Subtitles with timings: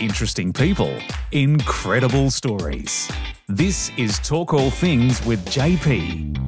[0.00, 0.98] interesting people,
[1.32, 3.10] incredible stories.
[3.48, 6.38] This is Talk All Things with JP.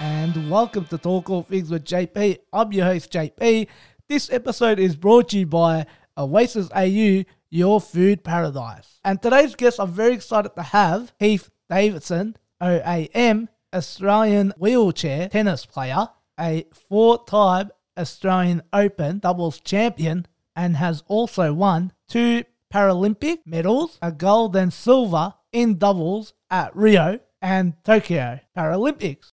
[0.00, 2.38] and welcome to Talk All Things with JP.
[2.52, 3.66] I'm your host, JP.
[4.08, 5.86] This episode is brought to you by
[6.18, 9.00] Oasis AU, your food paradise.
[9.04, 15.64] And today's guest, I'm very excited to have Heath Davidson, Oh, OAM, Australian wheelchair tennis
[15.64, 16.08] player,
[16.40, 20.26] a four time Australian Open doubles champion,
[20.56, 22.42] and has also won two
[22.74, 29.30] Paralympic medals, a gold and silver in doubles at Rio and Tokyo Paralympics.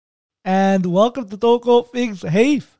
[0.45, 2.79] And welcome to Talk All Things, Heath.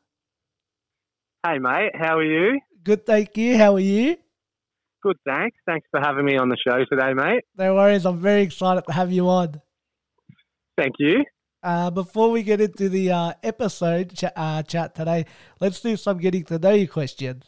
[1.45, 2.61] Hey mate, how are you?
[2.81, 3.57] Good, thank you.
[3.57, 4.15] How are you?
[5.03, 5.57] Good, thanks.
[5.65, 7.43] Thanks for having me on the show today, mate.
[7.57, 8.05] No worries.
[8.05, 9.61] I'm very excited to have you on.
[10.79, 11.25] Thank you.
[11.61, 15.25] Uh, before we get into the uh, episode ch- uh, chat today,
[15.59, 17.43] let's do some getting to know you questions.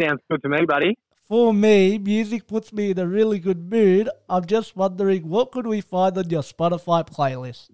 [0.00, 0.96] Sounds good to me, buddy.
[1.28, 4.08] For me, music puts me in a really good mood.
[4.30, 7.68] I'm just wondering, what could we find on your Spotify playlist?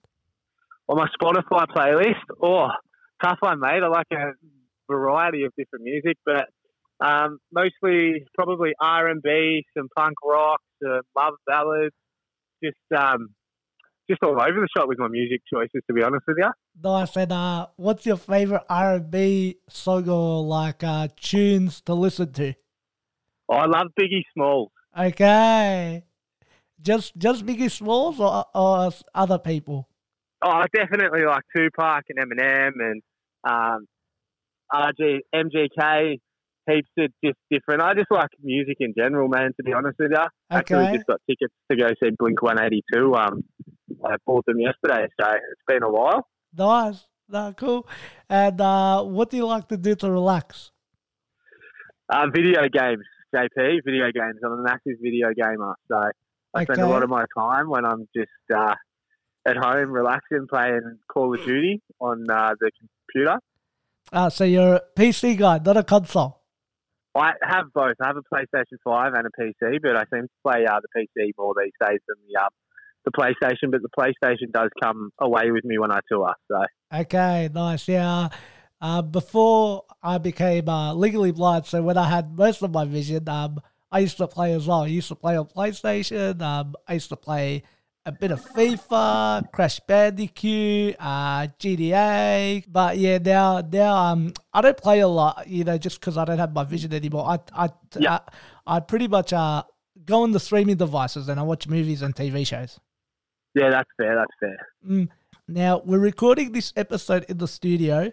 [0.89, 2.69] On my Spotify playlist, oh,
[3.23, 3.83] tough one, mate.
[3.85, 4.33] I like a
[4.91, 6.47] variety of different music, but
[7.01, 11.95] um, mostly probably R and B, some punk rock, some love ballads,
[12.63, 13.29] just um,
[14.09, 15.83] just all over the shop with my music choices.
[15.87, 16.51] To be honest with you,
[16.83, 17.17] Nice.
[17.17, 22.55] And uh, what's your favorite R&B song or like uh, tunes to listen to?
[23.49, 24.71] oh, I love Biggie Smalls.
[24.99, 26.05] Okay.
[26.81, 29.89] Just just Biggie Smalls or, or other people?
[30.43, 33.03] Oh, I definitely like Tupac and Eminem and
[33.45, 33.87] um,
[34.73, 36.21] RG, MGK.
[36.71, 37.81] Heaps of just different.
[37.81, 39.53] I just like music in general, man.
[39.57, 42.85] To be honest with you, actually just got tickets to go see Blink One Eighty
[42.93, 43.15] Two.
[43.15, 43.43] Um,
[44.05, 46.27] I bought them yesterday, so it's been a while.
[46.57, 47.07] Nice.
[47.29, 47.87] No, cool.
[48.29, 50.71] And uh, what do you like to do to relax?
[52.09, 53.05] Uh, video games,
[53.35, 53.81] JP.
[53.85, 54.41] Video games.
[54.43, 56.11] I'm a massive video gamer, so
[56.55, 58.75] I spend a lot of my time when I'm just uh,
[59.47, 62.71] at home relaxing, playing Call of Duty on uh, the
[63.13, 63.39] computer.
[64.11, 66.41] Uh, so you're a PC guy, not a console.
[67.15, 67.97] I have both.
[68.01, 70.89] I have a PlayStation 5 and a PC, but I seem to play uh, the
[70.97, 72.49] PC more these days than the uh,
[73.05, 73.71] the PlayStation.
[73.71, 76.33] But the PlayStation does come away with me when I tour.
[76.49, 76.65] So
[76.95, 77.89] Okay, nice.
[77.89, 78.29] Yeah.
[78.81, 83.29] Uh, before I became uh, legally blind, so when I had most of my vision,
[83.29, 83.61] um,
[83.91, 84.83] I used to play as well.
[84.83, 86.41] I used to play on PlayStation.
[86.41, 87.65] Um, I used to play
[88.07, 92.65] a bit of FIFA, Crash Bandicoot, uh, GTA.
[92.69, 96.25] But yeah, now now um, I don't play a lot, you know, just because I
[96.25, 97.27] don't have my vision anymore.
[97.27, 98.21] I I Yeah.
[98.67, 99.63] I, I pretty much uh
[100.05, 102.79] go on the streaming devices and I watch movies and TV shows.
[103.55, 104.15] Yeah, that's fair.
[104.15, 104.69] That's fair.
[104.87, 105.09] Mm.
[105.47, 108.13] Now, we're recording this episode in the studio,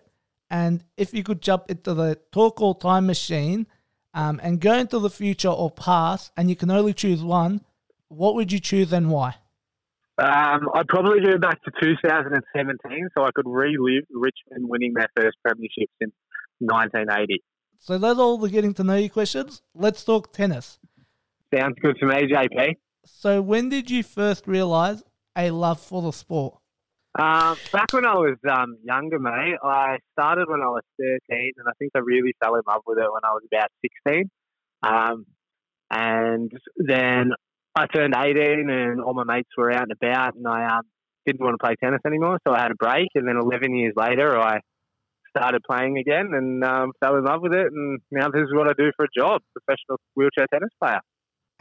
[0.50, 3.68] and if you could jump into the Talk All Time machine
[4.14, 7.62] um, and go into the future or past, and you can only choose one,
[8.08, 9.36] what would you choose and why?
[10.18, 15.36] Um, I'd probably go back to 2017 so I could relive Richmond winning their first
[15.44, 16.14] premiership since
[16.60, 17.44] 1980.
[17.80, 19.62] So, those are all the getting to know you questions.
[19.74, 20.80] Let's talk tennis.
[21.54, 22.78] Sounds good to me, JP.
[23.06, 25.04] So, when did you first realize
[25.38, 26.56] a love for the sport?
[27.18, 31.68] Um, back when I was um, younger, mate, I started when I was 13, and
[31.68, 33.70] I think I really fell in love with it when I was about
[34.06, 34.30] 16.
[34.84, 35.26] Um,
[35.90, 37.32] and then
[37.74, 40.82] I turned 18, and all my mates were out and about, and I um,
[41.26, 43.08] didn't want to play tennis anymore, so I had a break.
[43.16, 44.60] And then 11 years later, I
[45.36, 48.68] started playing again and um, fell in love with it, and now this is what
[48.68, 51.00] I do for a job, professional wheelchair tennis player.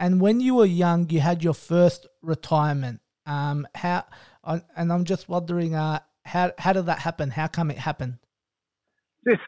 [0.01, 2.99] And when you were young, you had your first retirement.
[3.25, 4.05] Um, how?
[4.43, 7.31] And I'm just wondering, uh, how how did that happen?
[7.31, 8.17] How come it happened?
[9.27, 9.41] just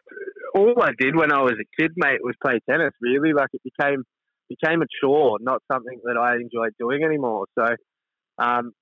[0.54, 2.92] all I did when I was a kid, mate, was play tennis.
[3.00, 4.04] Really, like it became
[4.48, 7.46] became a chore, not something that I enjoyed doing anymore.
[7.56, 7.66] So,
[8.38, 8.72] um,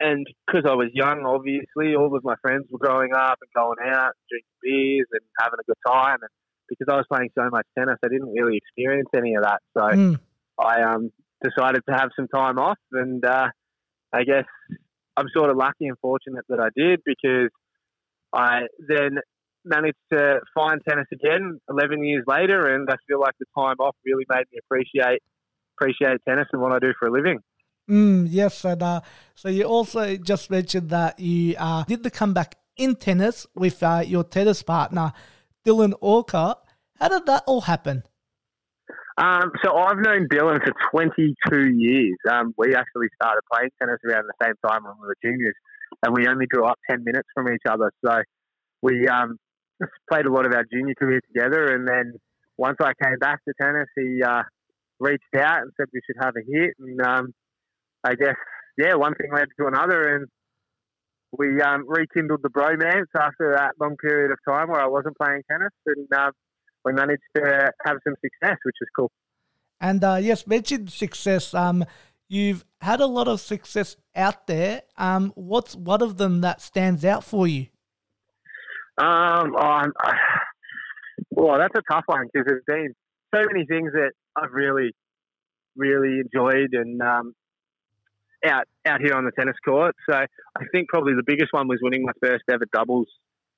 [0.00, 3.78] and because I was young, obviously, all of my friends were growing up and going
[3.88, 6.18] out, and drinking beers and having a good time.
[6.20, 6.30] And
[6.68, 9.60] because I was playing so much tennis, I didn't really experience any of that.
[9.76, 10.18] So Mm.
[10.58, 11.10] I um,
[11.42, 13.48] decided to have some time off, and uh,
[14.14, 14.44] I guess
[15.16, 17.50] I'm sort of lucky and fortunate that I did because
[18.32, 19.18] I then
[19.64, 23.96] managed to find tennis again 11 years later, and I feel like the time off
[24.04, 25.20] really made me appreciate
[25.76, 27.40] appreciate tennis and what I do for a living.
[27.90, 29.00] Mm, yes, and uh,
[29.34, 34.02] so you also just mentioned that you uh, did the comeback in tennis with uh,
[34.06, 35.12] your tennis partner,
[35.66, 36.64] Dylan Alcott.
[37.00, 38.04] How did that all happen?
[39.16, 42.16] Um, so I've known Dylan for 22 years.
[42.28, 45.54] Um, we actually started playing tennis around the same time when we were juniors.
[46.02, 47.92] and we only grew up ten minutes from each other.
[48.04, 48.22] So
[48.82, 49.38] we um,
[50.10, 52.14] played a lot of our junior career together, and then
[52.56, 54.42] once I came back to tennis, he uh,
[55.00, 57.34] reached out and said we should have a hit, and um,
[58.02, 58.36] I guess
[58.76, 60.26] yeah, one thing led to another, and
[61.36, 65.42] we um, rekindled the bromance after that long period of time where I wasn't playing
[65.50, 66.32] tennis, and um,
[66.84, 69.10] we managed to have some success, which is cool.
[69.80, 71.54] And uh, yes, mentioned success.
[71.54, 71.84] Um,
[72.28, 74.82] you've had a lot of success out there.
[74.96, 77.66] Um, what's one of them that stands out for you?
[78.98, 79.82] Um, oh,
[81.30, 82.94] well, that's a tough one because there's been
[83.34, 84.92] so many things that I've really,
[85.76, 87.34] really enjoyed and um,
[88.46, 89.94] out out here on the tennis court.
[90.08, 93.08] So I think probably the biggest one was winning my first ever doubles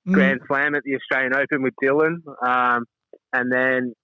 [0.07, 0.13] mm.
[0.15, 2.85] Grand Slam at the Australian Open with Dylan, um,
[3.37, 3.95] and then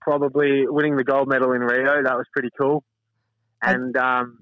[0.00, 2.02] probably winning the gold medal in Rio.
[2.02, 2.82] That was pretty cool.
[3.60, 4.38] And um,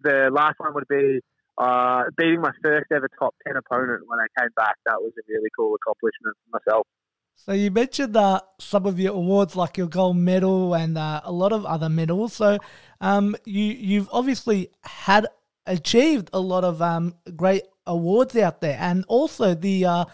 [0.00, 1.20] the last one would be
[1.58, 4.76] uh, beating my first ever top 10 opponent when I came back.
[4.86, 6.86] That was a really cool accomplishment for myself.
[7.34, 11.32] So you mentioned uh, some of your awards, like your gold medal and uh, a
[11.32, 12.32] lot of other medals.
[12.32, 12.58] So
[13.00, 15.26] um, you you've obviously had
[15.66, 20.04] achieved a lot of um, great awards out there, and also the uh,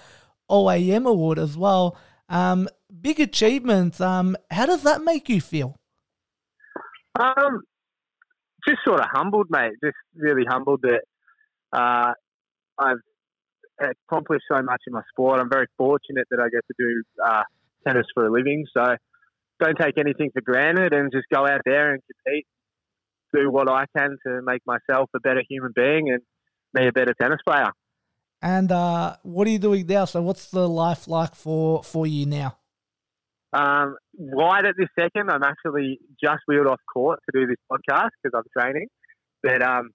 [0.50, 1.96] OAM award as well.
[2.28, 2.68] Um,
[3.00, 4.00] big achievements.
[4.00, 5.76] Um, how does that make you feel?
[7.18, 7.62] Um,
[8.66, 9.72] just sort of humbled, mate.
[9.82, 11.02] Just really humbled that
[11.72, 12.12] uh,
[12.78, 12.98] I've
[14.08, 15.40] accomplished so much in my sport.
[15.40, 17.42] I'm very fortunate that I get to do uh,
[17.86, 18.64] tennis for a living.
[18.76, 18.96] So
[19.60, 22.46] don't take anything for granted and just go out there and compete,
[23.34, 26.22] do what I can to make myself a better human being and
[26.72, 27.70] me a better tennis player.
[28.44, 30.04] And uh, what are you doing now?
[30.04, 32.58] So what's the life like for, for you now?
[33.54, 38.10] Um, right at this second, I'm actually just wheeled off court to do this podcast
[38.22, 38.88] because I'm training.
[39.42, 39.92] But um,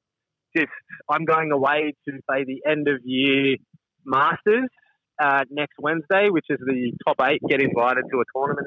[0.58, 0.72] just
[1.08, 3.58] I'm going away to play the end of year
[4.04, 4.70] Masters
[5.22, 8.66] uh, next Wednesday, which is the top eight get invited to a tournament.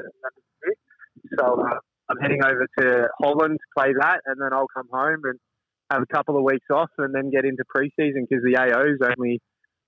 [1.41, 5.23] So uh, I'm heading over to Holland to play that, and then I'll come home
[5.25, 5.41] and
[5.91, 9.01] have a couple of weeks off, and then get into preseason because the AO is
[9.19, 9.41] only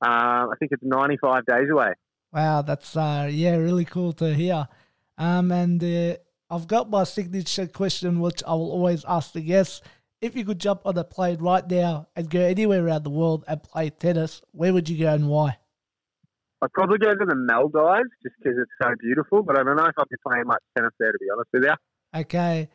[0.04, 1.92] uh, I think it's 95 days away.
[2.32, 4.68] Wow, that's uh, yeah, really cool to hear.
[5.16, 6.16] Um, and uh,
[6.50, 9.80] I've got my signature question, which I will always ask the guests.
[10.20, 13.44] If you could jump on a plane right now and go anywhere around the world
[13.46, 15.58] and play tennis, where would you go and why?
[16.62, 19.84] I'd probably go to the Maldives just because it's so beautiful, but I don't know
[19.84, 22.20] if I'd be playing much tennis there, to be honest with you.
[22.20, 22.68] Okay.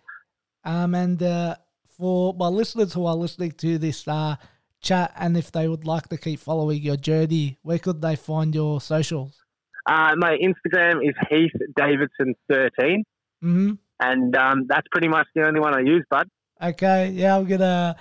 [0.63, 1.55] Um, and uh,
[1.97, 4.35] for my listeners who are listening to this uh,
[4.81, 8.53] chat and if they would like to keep following your journey, where could they find
[8.53, 9.43] your socials?
[9.85, 13.03] Uh, my Instagram is Heath Davidson 13
[13.43, 13.71] mm-hmm.
[14.01, 16.27] and um, that's pretty much the only one I use, bud.
[16.61, 17.95] Okay, yeah, I'm gonna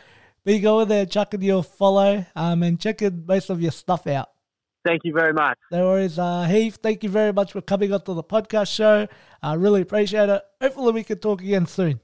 [0.45, 4.31] be going there, chucking your follow, um, and checking most of your stuff out.
[4.85, 5.59] Thank you very much.
[5.71, 6.79] No worries, uh, Heath.
[6.83, 9.07] Thank you very much for coming onto the podcast show.
[9.43, 10.43] I really appreciate it.
[10.61, 12.01] Hopefully, we can talk again soon.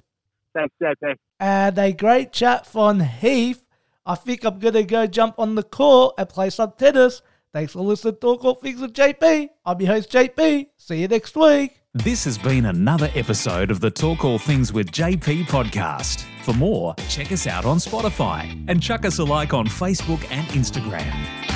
[0.55, 1.17] Thanks, JP.
[1.41, 3.64] And a great chat from Heath.
[4.07, 7.23] I think I'm gonna go jump on the court and play some tennis.
[7.55, 9.49] Thanks for listening to Talk All Things with JP.
[9.65, 10.67] I'm your host, JP.
[10.77, 11.81] See you next week.
[11.95, 16.25] This has been another episode of the Talk All Things with JP podcast.
[16.43, 20.47] For more, check us out on Spotify and chuck us a like on Facebook and
[20.49, 21.54] Instagram.